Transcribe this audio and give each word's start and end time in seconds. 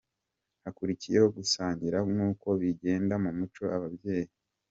Hakurikiyeho 0.63 1.27
gusangira 1.37 1.97
nkuko 2.11 2.47
bigenda 2.61 3.15
mu 3.23 3.31
muco, 3.37 3.63
ababyeyi. 3.77 4.31